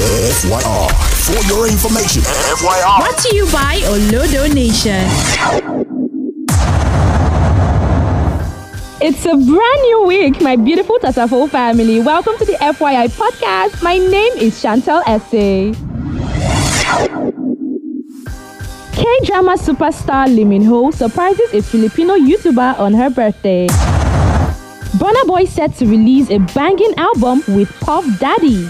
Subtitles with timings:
[0.00, 0.88] FYR.
[1.28, 2.22] For your information.
[2.22, 3.00] FYR.
[3.00, 5.04] Brought to you by Olodo Nation.
[9.02, 12.00] It's a brand new week, my beautiful Tatafo family.
[12.00, 13.82] Welcome to the FYI podcast.
[13.82, 15.74] My name is Chantel Essay.
[18.96, 23.66] K-drama superstar Lee Min Ho surprises a Filipino YouTuber on her birthday.
[24.96, 28.66] Burna Boy set to release a banging album with Puff Daddy.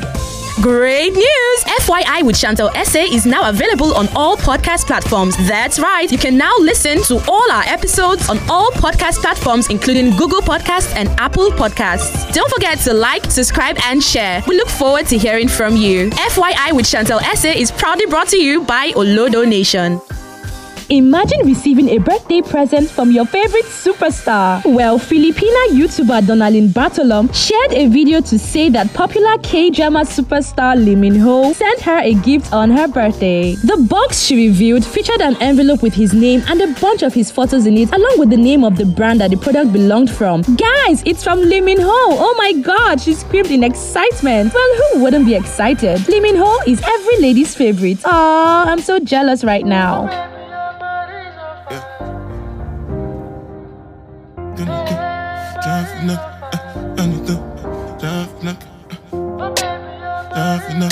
[0.57, 1.65] Great news!
[1.81, 5.35] FYI with Chantel Essay is now available on all podcast platforms.
[5.49, 10.11] That's right, you can now listen to all our episodes on all podcast platforms, including
[10.17, 12.31] Google Podcasts and Apple Podcasts.
[12.35, 14.43] Don't forget to like, subscribe, and share.
[14.47, 16.11] We look forward to hearing from you.
[16.11, 19.99] FYI with Chantel Essay is proudly brought to you by Olodo Nation.
[20.93, 24.61] Imagine receiving a birthday present from your favorite superstar.
[24.65, 30.97] Well, Filipina YouTuber Donnalyn Bartolome shared a video to say that popular K-drama superstar Lee
[30.97, 33.55] Min Ho sent her a gift on her birthday.
[33.55, 37.31] The box she revealed featured an envelope with his name and a bunch of his
[37.31, 40.43] photos in it, along with the name of the brand that the product belonged from.
[40.57, 41.89] Guys, it's from Lee Min Ho.
[41.89, 44.53] Oh my god, she screamed in excitement.
[44.53, 46.09] Well, who wouldn't be excited?
[46.09, 47.99] Lee Min Ho is every lady's favorite.
[47.99, 50.39] Aww, I'm so jealous right now.
[54.67, 56.17] Tarafına
[56.97, 57.41] Tarafına
[58.01, 58.55] Tarafına
[60.35, 60.89] Tarafına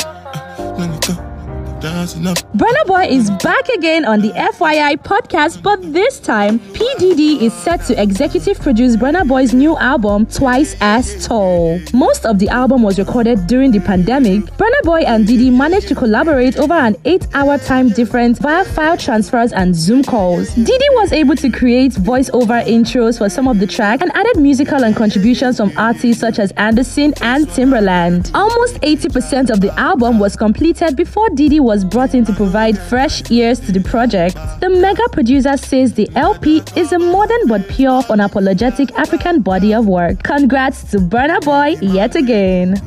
[1.89, 7.83] Burna Boy is back again on the FYI podcast, but this time, PDD is set
[7.87, 11.81] to executive produce Burna Boy's new album, Twice as Tall.
[11.95, 14.43] Most of the album was recorded during the pandemic.
[14.59, 19.53] Burna Boy and Diddy managed to collaborate over an 8-hour time difference via file transfers
[19.53, 20.53] and Zoom calls.
[20.55, 24.85] Diddy was able to create voice-over intros for some of the tracks and added musical
[24.85, 28.31] and contributions from artists such as Anderson and Timbaland.
[28.35, 33.31] Almost 80% of the album was completed before Diddy was brought in to provide fresh
[33.31, 34.35] ears to the project.
[34.61, 39.87] The mega producer says the LP is a modern but pure, unapologetic African body of
[39.87, 40.25] work.
[40.25, 42.83] Congrats to Burna Boy yet again.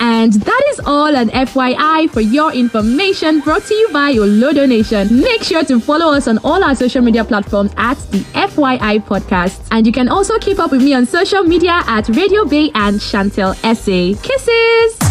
[0.00, 5.20] And that is all an FYI for your information brought to you by Olodo Nation.
[5.20, 9.64] Make sure to follow us on all our social media platforms at the FYI Podcast.
[9.70, 12.98] And you can also keep up with me on social media at Radio Bay and
[12.98, 14.14] Chantel Essay.
[14.14, 15.01] Kisses!